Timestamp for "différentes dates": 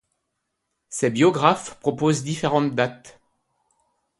2.23-3.19